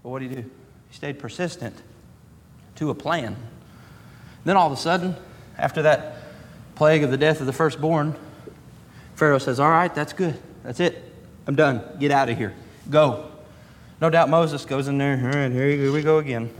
[0.03, 0.49] But what did he do?
[0.89, 1.75] He stayed persistent
[2.75, 3.35] to a plan.
[4.43, 5.15] Then all of a sudden,
[5.57, 6.17] after that
[6.75, 8.15] plague of the death of the firstborn,
[9.15, 10.37] Pharaoh says, All right, that's good.
[10.63, 11.03] That's it.
[11.47, 11.81] I'm done.
[11.99, 12.53] Get out of here.
[12.89, 13.31] Go.
[13.99, 15.17] No doubt Moses goes in there.
[15.17, 16.53] All right, here we go again.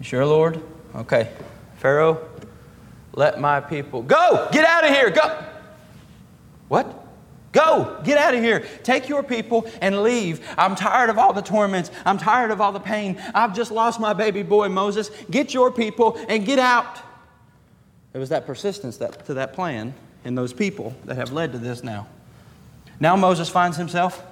[0.00, 0.60] Sure, Lord?
[0.94, 1.30] Okay.
[1.76, 2.28] Pharaoh,
[3.12, 4.48] let my people go.
[4.52, 5.10] Get out of here.
[5.10, 5.44] Go.
[6.68, 7.06] What?
[7.52, 8.00] Go.
[8.04, 8.60] Get out of here.
[8.82, 10.46] Take your people and leave.
[10.56, 11.90] I'm tired of all the torments.
[12.04, 13.20] I'm tired of all the pain.
[13.34, 15.10] I've just lost my baby boy, Moses.
[15.30, 16.98] Get your people and get out.
[18.12, 21.58] It was that persistence that, to that plan and those people that have led to
[21.58, 22.06] this now.
[23.00, 24.24] Now Moses finds himself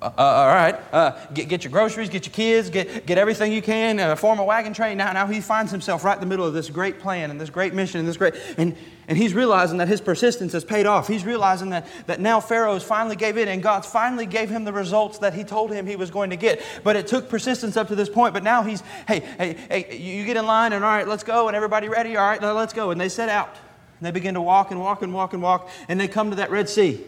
[0.00, 3.52] uh, uh, all right, uh, get, get your groceries, get your kids, get, get everything
[3.52, 4.96] you can, uh, form a wagon train.
[4.96, 7.50] Now, now he finds himself right in the middle of this great plan and this
[7.50, 8.76] great mission and this great, and,
[9.08, 11.08] and he's realizing that his persistence has paid off.
[11.08, 14.72] He's realizing that, that now Pharaoh's finally gave in and God finally gave him the
[14.72, 16.62] results that he told him he was going to get.
[16.84, 18.34] But it took persistence up to this point.
[18.34, 21.48] But now he's, hey, hey, hey, you get in line and all right, let's go.
[21.48, 22.16] And everybody ready?
[22.16, 22.90] All right, let's go.
[22.90, 23.56] And they set out.
[23.98, 25.70] And they begin to walk and walk and walk and walk.
[25.88, 27.02] And they come to that Red Sea.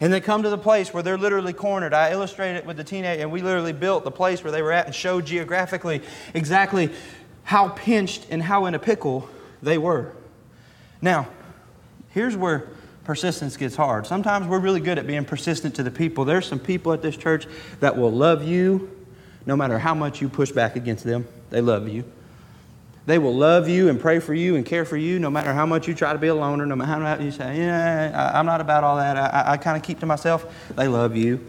[0.00, 1.92] And they come to the place where they're literally cornered.
[1.92, 4.72] I illustrated it with the teenage, and we literally built the place where they were
[4.72, 6.02] at and showed geographically
[6.34, 6.90] exactly
[7.42, 9.28] how pinched and how in a pickle
[9.62, 10.12] they were.
[11.00, 11.28] Now,
[12.10, 12.68] here's where
[13.04, 14.06] persistence gets hard.
[14.06, 16.24] Sometimes we're really good at being persistent to the people.
[16.24, 17.46] There's some people at this church
[17.80, 18.94] that will love you
[19.46, 21.26] no matter how much you push back against them.
[21.48, 22.04] They love you.
[23.08, 25.64] They will love you and pray for you and care for you no matter how
[25.64, 28.38] much you try to be a loner, no matter how much you say, Yeah, I,
[28.38, 29.16] am not about all that.
[29.16, 30.44] I, I, I kind of keep to myself.
[30.76, 31.42] They love you.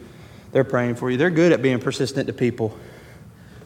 [0.54, 1.18] They're praying for you.
[1.18, 2.78] They're good at being persistent to people.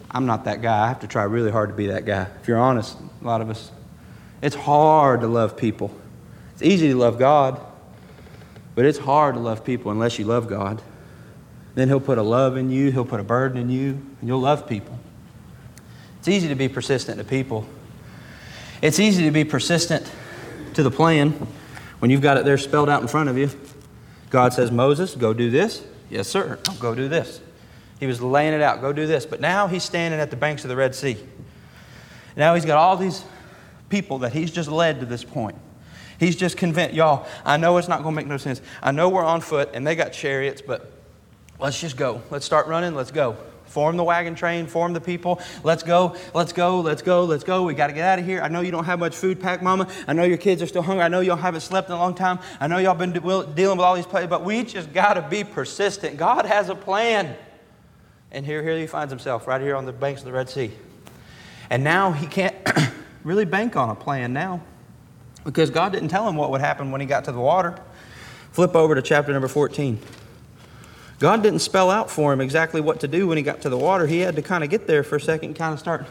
[0.10, 0.86] I'm not that guy.
[0.86, 2.30] I have to try really hard to be that guy.
[2.42, 3.70] If you're honest, a lot of us,
[4.42, 5.96] it's hard to love people.
[6.54, 7.62] It's easy to love God,
[8.74, 10.82] but it's hard to love people unless you love God.
[11.76, 14.42] Then He'll put a love in you, He'll put a burden in you, and you'll
[14.42, 14.98] love people.
[16.18, 17.68] It's easy to be persistent to people
[18.84, 20.12] it's easy to be persistent
[20.74, 21.32] to the plan
[22.00, 23.50] when you've got it there spelled out in front of you.
[24.30, 25.86] God says, Moses, go do this.
[26.10, 26.60] Yes, sir.
[26.82, 27.40] Go do this.
[28.02, 28.82] He was laying it out.
[28.82, 29.26] Go do this.
[29.26, 31.16] But now he's standing at the banks of the Red Sea.
[32.36, 33.24] Now he's got all these
[33.88, 35.56] people that he's just led to this point.
[36.20, 38.62] He's just convinced, y'all, I know it's not going to make no sense.
[38.82, 40.92] I know we're on foot and they got chariots, but
[41.58, 42.22] let's just go.
[42.30, 42.96] Let's start running.
[42.96, 43.38] Let's go.
[43.74, 45.42] Form the wagon train, form the people.
[45.64, 47.64] Let's go, let's go, let's go, let's go.
[47.64, 48.40] We got to get out of here.
[48.40, 49.88] I know you don't have much food packed, Mama.
[50.08, 51.04] I know your kids are still hungry.
[51.04, 52.38] I know y'all haven't slept in a long time.
[52.60, 55.44] I know y'all been dealing with all these places, but we just got to be
[55.44, 56.18] persistent.
[56.18, 57.36] God has a plan.
[58.32, 60.72] And here, here he finds himself, right here on the banks of the Red Sea.
[61.72, 62.56] And now he can't
[63.24, 64.62] really bank on a plan now
[65.46, 67.76] because God didn't tell him what would happen when he got to the water.
[68.52, 69.98] Flip over to chapter number 14.
[71.24, 73.78] God didn't spell out for him exactly what to do when he got to the
[73.78, 74.08] water.
[74.08, 76.06] He had to kind of get there for a second, kind of start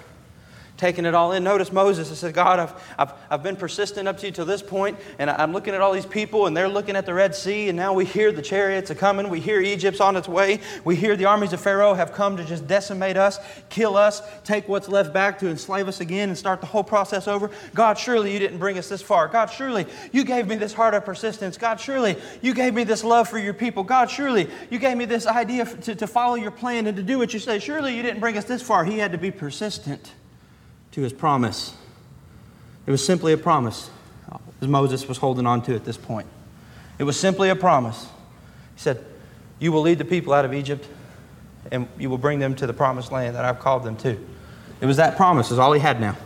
[0.82, 1.44] taking it all in.
[1.44, 2.10] Notice Moses.
[2.10, 5.30] I said, God, I've, I've, I've been persistent up to you till this point, and
[5.30, 7.92] I'm looking at all these people, and they're looking at the Red Sea, and now
[7.92, 9.28] we hear the chariots are coming.
[9.28, 10.60] We hear Egypt's on its way.
[10.84, 14.68] We hear the armies of Pharaoh have come to just decimate us, kill us, take
[14.68, 17.52] what's left back to enslave us again, and start the whole process over.
[17.74, 19.28] God, surely you didn't bring us this far.
[19.28, 21.56] God, surely you gave me this heart of persistence.
[21.56, 23.84] God, surely you gave me this love for your people.
[23.84, 27.18] God, surely you gave me this idea to, to follow your plan and to do
[27.18, 27.60] what you say.
[27.60, 28.84] Surely you didn't bring us this far.
[28.84, 30.10] He had to be persistent
[30.92, 31.74] to his promise.
[32.86, 33.90] It was simply a promise,
[34.60, 36.26] as Moses was holding on to at this point.
[36.98, 38.06] It was simply a promise.
[38.74, 39.04] He said,
[39.58, 40.86] You will lead the people out of Egypt,
[41.70, 44.18] and you will bring them to the promised land that I've called them to.
[44.80, 46.16] It was that promise, is all he had now.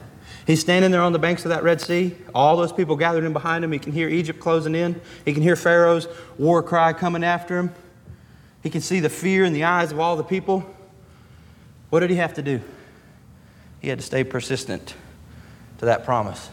[0.46, 2.16] He's standing there on the banks of that Red Sea.
[2.34, 3.72] All those people gathered in behind him.
[3.72, 5.00] He can hear Egypt closing in.
[5.24, 6.06] He can hear Pharaoh's
[6.38, 7.74] war cry coming after him.
[8.62, 10.64] He can see the fear in the eyes of all the people.
[11.90, 12.60] What did he have to do?
[13.86, 14.96] He had to stay persistent
[15.78, 16.50] to that promise.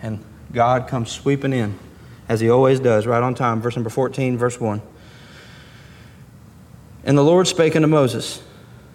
[0.00, 1.78] And God comes sweeping in,
[2.30, 3.60] as he always does, right on time.
[3.60, 4.80] Verse number 14, verse 1.
[7.04, 8.42] And the Lord spake unto Moses,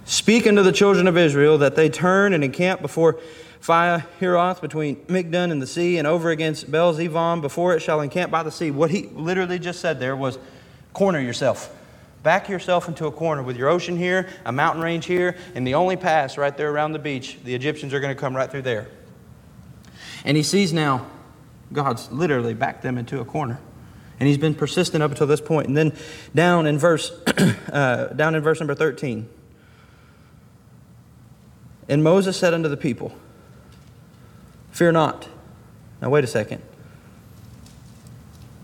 [0.06, 3.20] Speak unto the children of Israel that they turn and encamp before
[3.62, 8.42] Pi-hahiroth between Migdol and the sea, and over against Baal-zephon before it shall encamp by
[8.42, 8.72] the sea.
[8.72, 10.40] What he literally just said there was,
[10.94, 11.72] corner yourself.
[12.26, 15.76] Back yourself into a corner with your ocean here, a mountain range here, and the
[15.76, 17.38] only pass right there around the beach.
[17.44, 18.88] The Egyptians are going to come right through there.
[20.24, 21.06] And he sees now
[21.72, 23.60] God's literally backed them into a corner.
[24.20, 25.68] And he's been persistent up until this point.
[25.68, 25.94] And then
[26.34, 27.12] down in verse,
[27.72, 29.30] uh, down in verse number 13.
[31.88, 33.14] And Moses said unto the people,
[34.72, 35.30] Fear not.
[36.02, 36.64] Now, wait a second.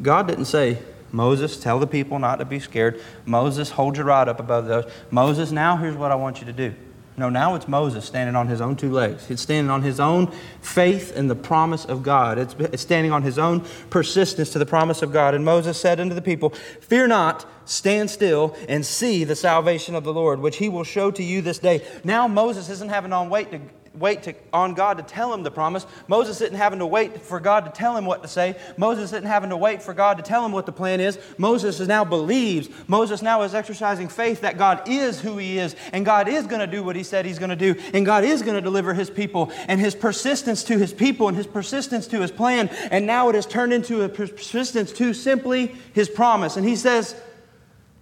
[0.01, 0.79] God didn't say,
[1.11, 3.01] Moses, tell the people not to be scared.
[3.25, 4.89] Moses, hold your rod up above those.
[5.09, 6.73] Moses, now here's what I want you to do.
[7.17, 9.29] No, now it's Moses standing on his own two legs.
[9.29, 12.37] It's standing on his own faith in the promise of God.
[12.37, 15.35] It's, it's standing on his own persistence to the promise of God.
[15.35, 20.05] And Moses said unto the people, Fear not, stand still, and see the salvation of
[20.05, 21.85] the Lord, which he will show to you this day.
[22.03, 23.59] Now Moses isn't having on wait to
[23.93, 25.85] wait to, on God to tell him the promise.
[26.07, 28.55] Moses isn't having to wait for God to tell him what to say.
[28.77, 31.19] Moses isn't having to wait for God to tell him what the plan is.
[31.37, 32.69] Moses is now believes.
[32.87, 36.61] Moses now is exercising faith that God is who he is, and God is going
[36.61, 38.93] to do what he said he's going to do, and God is going to deliver
[38.93, 39.51] his people.
[39.67, 43.35] And his persistence to his people and his persistence to his plan, and now it
[43.35, 46.55] has turned into a persistence to simply his promise.
[46.55, 47.15] And he says,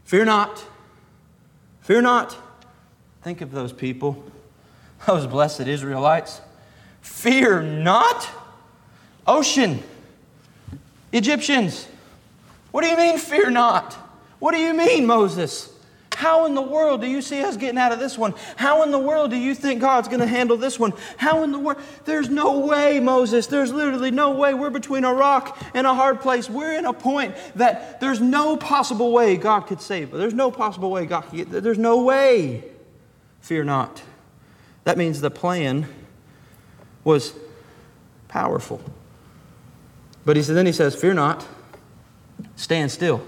[0.04, 0.64] Fear not.
[1.82, 2.38] Fear not.
[3.22, 4.24] Think of those people
[5.06, 6.42] those blessed Israelites.
[7.02, 8.30] Fear not.
[9.26, 9.84] Ocean.
[11.12, 11.88] Egyptians.
[12.72, 13.94] What do you mean, fear not?
[14.40, 15.74] What do you mean, Moses?
[16.20, 18.34] How in the world do you see us getting out of this one?
[18.58, 20.92] How in the world do you think God's going to handle this one?
[21.16, 21.80] How in the world?
[22.04, 23.48] There's no way, Moses.
[23.48, 24.54] There's literally no way.
[24.54, 26.50] We're between a rock and a hard place.
[26.50, 30.12] We're in a point that there's no possible way God could save.
[30.12, 31.64] There's no possible way God could get.
[31.64, 32.66] There's no way.
[33.40, 34.02] Fear not.
[34.90, 35.86] That means the plan
[37.04, 37.36] was
[38.28, 38.82] powerful.
[40.26, 41.46] But he said, then he says, Fear not.
[42.56, 43.24] Stand still.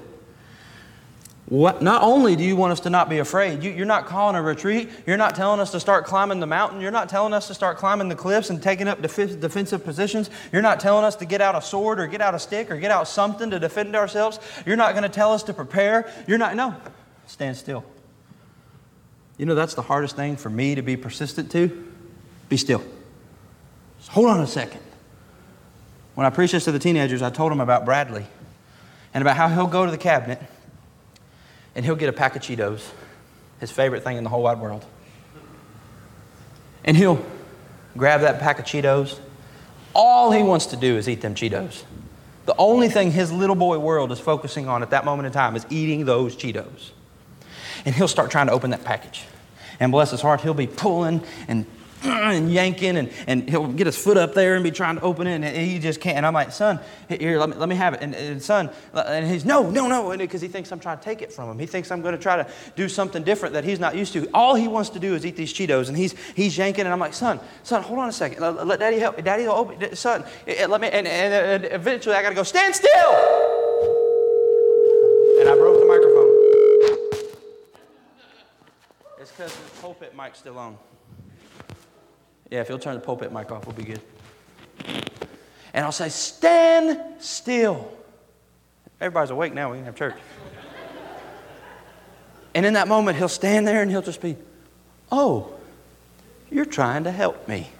[1.45, 4.35] What, not only do you want us to not be afraid, you, are not calling
[4.35, 4.89] a retreat.
[5.05, 6.81] You're not telling us to start climbing the mountain.
[6.81, 10.31] You're not telling us to start climbing the cliffs and taking up def- defensive positions.
[10.51, 12.77] You're not telling us to get out a sword or get out a stick or
[12.77, 14.39] get out something to defend ourselves.
[14.65, 16.11] You're not going to tell us to prepare.
[16.27, 16.75] You're not, no,
[17.27, 17.85] stand still.
[19.41, 21.91] You know, that's the hardest thing for me to be persistent to.
[22.47, 22.83] Be still.
[24.09, 24.81] Hold on a second.
[26.13, 28.27] When I preached this to the teenagers, I told them about Bradley
[29.15, 30.39] and about how he'll go to the cabinet
[31.73, 32.87] and he'll get a pack of Cheetos,
[33.59, 34.85] his favorite thing in the whole wide world.
[36.83, 37.25] And he'll
[37.97, 39.17] grab that pack of Cheetos.
[39.95, 41.83] All he wants to do is eat them Cheetos.
[42.45, 45.55] The only thing his little boy world is focusing on at that moment in time
[45.55, 46.91] is eating those Cheetos.
[47.85, 49.23] And he'll start trying to open that package.
[49.79, 51.65] And bless his heart, he'll be pulling and
[52.03, 55.27] and yanking, and, and he'll get his foot up there and be trying to open
[55.27, 56.17] it, and he just can't.
[56.17, 58.01] And I'm like, son, here, let me, let me have it.
[58.01, 61.03] And, and son, and he's, no, no, no, And because he thinks I'm trying to
[61.03, 61.59] take it from him.
[61.59, 64.27] He thinks I'm going to try to do something different that he's not used to.
[64.33, 66.99] All he wants to do is eat these Cheetos, and he's, he's yanking, and I'm
[66.99, 68.41] like, son, son, hold on a second.
[68.41, 69.23] Let, let daddy help.
[69.23, 73.50] Daddy open, son, let me, and, and, and eventually I got to go, stand still.
[79.41, 80.77] Because the pulpit mic's still on.
[82.51, 84.01] Yeah, if you'll turn the pulpit mic off, we'll be good.
[85.73, 87.91] And I'll say, Stand still.
[88.99, 89.71] Everybody's awake now.
[89.71, 90.15] We can have church.
[92.53, 94.37] and in that moment, he'll stand there and he'll just be,
[95.11, 95.51] Oh,
[96.51, 97.71] you're trying to help me.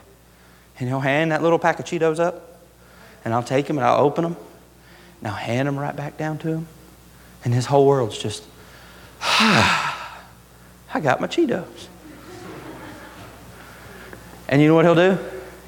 [0.80, 2.60] And he'll hand that little pack of Cheetos up,
[3.24, 4.36] and I'll take them and I'll open them,
[5.20, 6.68] and I'll hand them right back down to him.
[7.46, 8.44] And his whole world's just,
[9.22, 10.01] ah,
[10.94, 11.88] I got my Cheetos.
[14.50, 15.18] And you know what he'll do?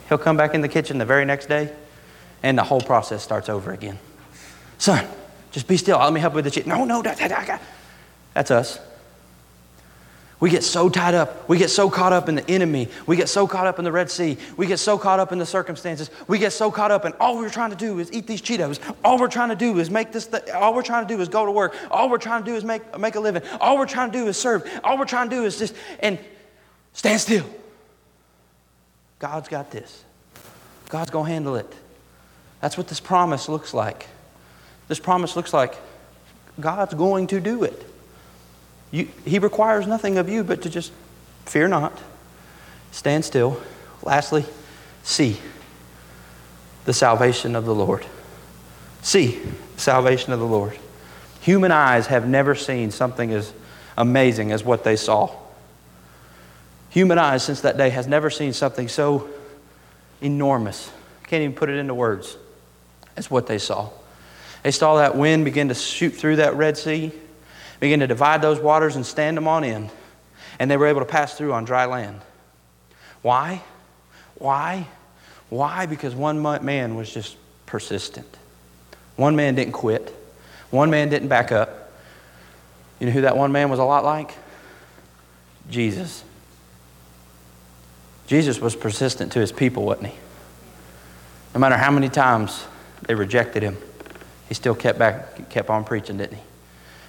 [0.10, 1.74] He'll come back in the kitchen the very next day,
[2.44, 3.98] and the whole process starts over again.
[4.78, 5.08] Son,
[5.52, 5.98] just be still.
[5.98, 6.68] Let me help with the shit.
[6.68, 7.62] No, no, that, that, that.
[8.34, 8.80] that's us.
[10.44, 11.48] We get so tied up.
[11.48, 12.90] We get so caught up in the enemy.
[13.08, 14.38] We get so caught up in the Red Sea.
[14.58, 16.12] We get so caught up in the circumstances.
[16.28, 18.82] We get so caught up in all we're trying to do is eat these Cheetos.
[19.06, 21.30] All we're trying to do is make this, th- all we're trying to do is
[21.30, 21.78] go to work.
[21.90, 23.42] All we're trying to do is make, make a living.
[23.62, 24.70] All we're trying to do is serve.
[24.84, 26.20] All we're trying to do is just, and
[26.92, 27.46] stand still.
[29.20, 30.04] God's got this.
[30.90, 31.74] God's going to handle it.
[32.60, 34.08] That's what this promise looks like.
[34.90, 35.78] This promise looks like
[36.60, 37.93] God's going to do it.
[38.94, 40.92] You, he requires nothing of you but to just
[41.46, 42.00] fear not,
[42.92, 43.60] stand still.
[44.04, 44.46] Lastly,
[45.02, 45.40] see
[46.86, 48.06] the salvation of the Lord.
[49.02, 49.42] See
[49.78, 50.78] salvation of the Lord.
[51.42, 53.52] Human eyes have never seen something as
[53.98, 55.36] amazing as what they saw.
[56.92, 59.28] Human eyes since that day has never seen something so
[60.22, 60.92] enormous.
[61.24, 62.38] Can't even put it into words.
[63.18, 63.90] As what they saw.
[64.62, 67.12] They saw that wind begin to shoot through that Red Sea,
[67.84, 69.90] begin to divide those waters and stand them on end.
[70.58, 72.22] And they were able to pass through on dry land.
[73.22, 73.62] Why?
[74.36, 74.88] Why?
[75.50, 75.86] Why?
[75.86, 78.38] Because one man was just persistent.
[79.18, 80.16] One man didn't quit.
[80.70, 81.92] One man didn't back up.
[83.02, 84.32] You know who that one man was a lot like?
[85.70, 86.24] Jesus.
[88.28, 90.18] Jesus was persistent to his people, wasn't he?
[91.54, 92.66] No matter how many times
[93.02, 93.76] they rejected him,
[94.48, 96.44] he still kept back, kept on preaching, didn't he?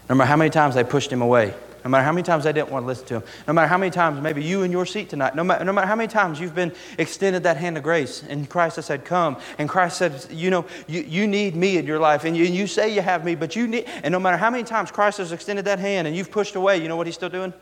[0.08, 2.52] No matter how many times they pushed him away, no matter how many times they
[2.52, 4.86] didn't want to listen to him, no matter how many times maybe you in your
[4.86, 7.82] seat tonight, no matter, no matter how many times you've been extended that hand of
[7.82, 11.76] grace and Christ has said, Come, and Christ said, You know, you, you need me
[11.76, 14.18] in your life, and you, you say you have me, but you need, and no
[14.18, 16.96] matter how many times Christ has extended that hand and you've pushed away, you know
[16.96, 17.52] what he's still doing?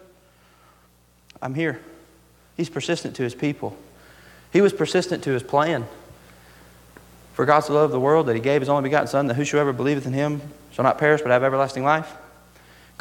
[1.40, 1.81] I'm here.
[2.57, 3.76] He's persistent to his people.
[4.52, 5.87] He was persistent to his plan.
[7.35, 9.72] For God so loved the world that he gave his only begotten Son, that whosoever
[9.72, 12.14] believeth in him shall not perish but have everlasting life.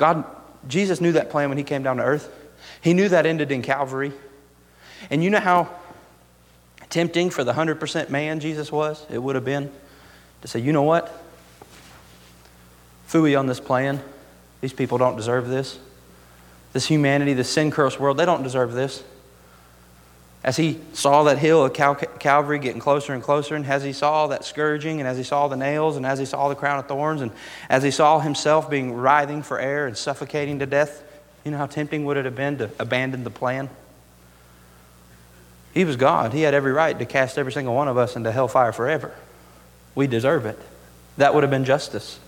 [0.02, 0.26] God,
[0.68, 2.34] Jesus knew that plan when he came down to earth.
[2.82, 4.12] He knew that ended in Calvary.
[5.12, 5.70] And you know how
[6.90, 9.06] tempting for the 100% man Jesus was?
[9.12, 9.72] It would have been
[10.42, 11.16] to say, you know what?
[13.08, 14.02] Fooey on this plan.
[14.60, 15.78] These people don't deserve this.
[16.74, 19.04] This humanity, this sin cursed world, they don't deserve this.
[20.44, 23.94] As he saw that hill of Cal- Calvary getting closer and closer, and as he
[23.94, 26.80] saw that scourging, and as he saw the nails, and as he saw the crown
[26.80, 27.32] of thorns, and
[27.70, 31.04] as he saw himself being writhing for air and suffocating to death,
[31.46, 33.70] you know how tempting would it have been to abandon the plan?
[35.74, 36.34] He was God.
[36.34, 39.14] He had every right to cast every single one of us into hellfire forever.
[39.96, 40.60] We deserve it.
[41.18, 42.20] That would have been justice.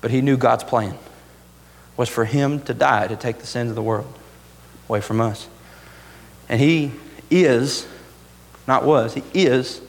[0.00, 0.96] But he knew God's plan
[1.96, 4.12] was for him to die to take the sins of the world
[4.88, 5.48] away from us.
[6.54, 6.92] And he
[7.32, 7.84] is,
[8.68, 9.80] not was, he is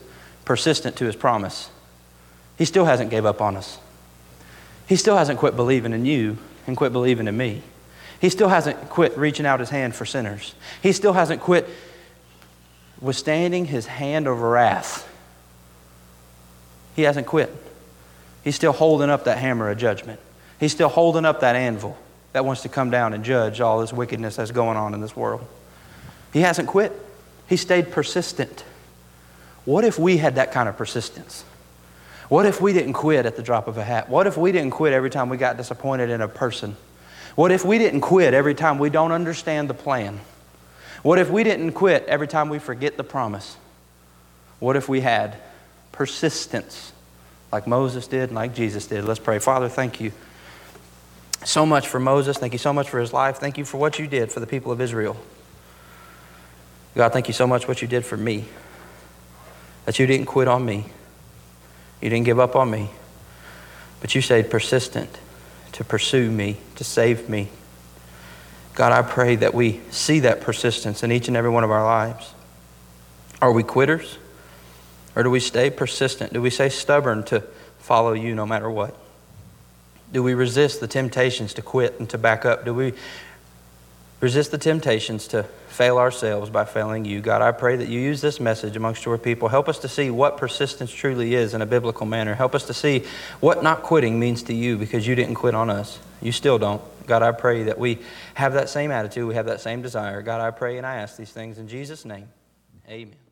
[0.45, 1.69] persistent to his promise.
[2.57, 3.77] He still hasn't gave up on us.
[4.87, 7.61] He still hasn't quit believing in you and quit believing in me.
[8.19, 10.55] He still hasn't quit reaching out his hand for sinners.
[10.81, 11.69] He still hasn't quit
[12.99, 15.07] withstanding his hand of wrath.
[16.95, 17.55] He hasn't quit.
[18.43, 20.19] He's still holding up that hammer of judgment.
[20.59, 21.95] He's still holding up that anvil
[22.33, 25.15] that wants to come down and judge all this wickedness that's going on in this
[25.15, 25.45] world.
[26.33, 26.91] He hasn't quit.
[27.47, 28.63] He stayed persistent.
[29.65, 31.43] What if we had that kind of persistence?
[32.29, 34.09] What if we didn't quit at the drop of a hat?
[34.09, 36.75] What if we didn't quit every time we got disappointed in a person?
[37.35, 40.19] What if we didn't quit every time we don't understand the plan?
[41.03, 43.57] What if we didn't quit every time we forget the promise?
[44.59, 45.37] What if we had
[45.91, 46.93] persistence
[47.51, 49.03] like Moses did and like Jesus did?
[49.03, 49.37] Let's pray.
[49.39, 50.11] Father, thank you
[51.43, 52.37] so much for Moses.
[52.37, 53.37] Thank you so much for his life.
[53.37, 55.15] Thank you for what you did for the people of Israel.
[56.95, 58.45] God, thank you so much what you did for me.
[59.85, 60.85] That you didn't quit on me.
[62.01, 62.89] You didn't give up on me.
[64.01, 65.19] But you stayed persistent
[65.73, 67.49] to pursue me, to save me,
[68.75, 71.83] God, I pray that we see that persistence in each and every one of our
[71.83, 72.33] lives.
[73.41, 74.17] Are we quitters?
[75.15, 76.33] Or do we stay persistent?
[76.33, 77.41] Do we stay stubborn to
[77.79, 78.93] follow you no matter what?
[80.11, 82.65] Do we resist the temptations to quit and to back up?
[82.65, 82.93] Do we
[84.19, 87.21] resist the temptations to fail ourselves by failing you?
[87.21, 89.49] God, I pray that you use this message amongst your people.
[89.49, 92.33] Help us to see what persistence truly is in a biblical manner.
[92.33, 93.03] Help us to see
[93.39, 95.99] what not quitting means to you because you didn't quit on us.
[96.21, 96.81] You still don't.
[97.05, 97.99] God, I pray that we
[98.33, 100.21] have that same attitude, we have that same desire.
[100.21, 102.29] God, I pray and I ask these things in Jesus' name.
[102.89, 103.24] Amen.